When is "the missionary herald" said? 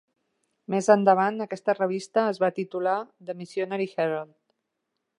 3.29-4.39